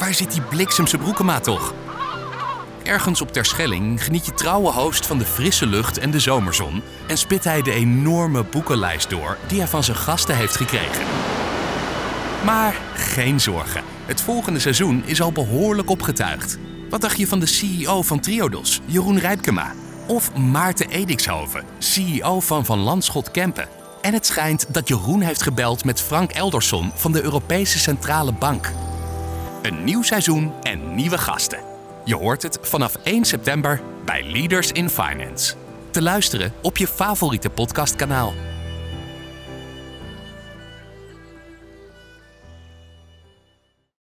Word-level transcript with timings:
waar 0.00 0.14
zit 0.14 0.32
die 0.32 0.42
bliksemse 0.42 0.98
broekema 0.98 1.40
toch? 1.40 1.74
Ergens 2.82 3.20
op 3.20 3.32
Terschelling 3.32 4.04
geniet 4.04 4.26
je 4.26 4.32
trouwe 4.32 4.72
host 4.72 5.06
van 5.06 5.18
de 5.18 5.24
frisse 5.24 5.66
lucht 5.66 5.98
en 5.98 6.10
de 6.10 6.18
zomerzon 6.18 6.82
en 7.06 7.18
spit 7.18 7.44
hij 7.44 7.62
de 7.62 7.72
enorme 7.72 8.44
boekenlijst 8.44 9.10
door 9.10 9.36
die 9.48 9.58
hij 9.58 9.68
van 9.68 9.84
zijn 9.84 9.96
gasten 9.96 10.36
heeft 10.36 10.56
gekregen. 10.56 11.04
Maar 12.44 12.74
geen 12.94 13.40
zorgen, 13.40 13.82
het 14.06 14.20
volgende 14.20 14.58
seizoen 14.58 15.02
is 15.04 15.22
al 15.22 15.32
behoorlijk 15.32 15.90
opgetuigd. 15.90 16.58
Wat 16.90 17.00
dacht 17.00 17.18
je 17.18 17.26
van 17.26 17.40
de 17.40 17.46
CEO 17.46 18.02
van 18.02 18.20
Triodos, 18.20 18.80
Jeroen 18.84 19.18
Rijpkema? 19.18 19.72
Of 20.06 20.34
Maarten 20.34 20.88
Edikshoven, 20.88 21.64
CEO 21.78 22.40
van 22.40 22.64
Van 22.64 22.78
Landschot 22.78 23.30
Kempen? 23.30 23.68
En 24.02 24.12
het 24.12 24.26
schijnt 24.26 24.66
dat 24.74 24.88
Jeroen 24.88 25.20
heeft 25.20 25.42
gebeld 25.42 25.84
met 25.84 26.00
Frank 26.00 26.30
Elderson 26.30 26.92
van 26.94 27.12
de 27.12 27.22
Europese 27.22 27.78
Centrale 27.78 28.32
Bank. 28.32 28.72
Een 29.62 29.84
nieuw 29.84 30.02
seizoen 30.02 30.52
en 30.62 30.94
nieuwe 30.94 31.18
gasten. 31.18 31.58
Je 32.04 32.16
hoort 32.16 32.42
het 32.42 32.58
vanaf 32.62 32.96
1 33.02 33.24
september 33.24 33.80
bij 34.04 34.24
Leaders 34.32 34.72
in 34.72 34.90
Finance. 34.90 35.54
Te 35.90 36.02
luisteren 36.02 36.52
op 36.62 36.76
je 36.76 36.86
favoriete 36.86 37.50
podcastkanaal. 37.50 38.49